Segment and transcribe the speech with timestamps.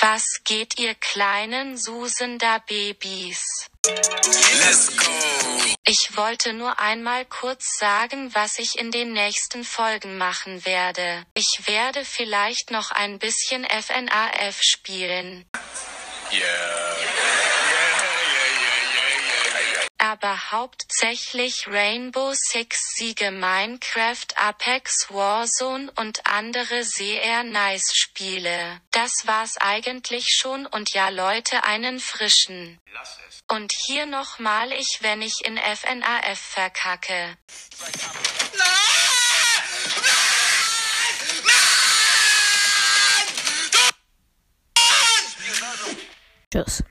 [0.00, 3.42] Was geht ihr kleinen susender Babys?
[3.84, 5.10] Let's go.
[5.84, 11.24] Ich wollte nur einmal kurz sagen, was ich in den nächsten Folgen machen werde.
[11.34, 15.46] Ich werde vielleicht noch ein bisschen FNAF spielen.
[16.30, 16.38] Yeah.
[16.38, 17.88] Yeah, yeah,
[18.20, 18.54] yeah,
[19.54, 19.88] yeah, yeah.
[20.08, 28.80] Aber hauptsächlich Rainbow Six Siege Minecraft Apex Warzone und andere sehr nice Spiele.
[28.90, 32.80] Das war's eigentlich schon und ja Leute einen frischen.
[32.94, 33.40] Lass es.
[33.48, 37.36] Und hier nochmal ich wenn ich in FNAF verkacke.
[46.50, 46.82] Tschüss.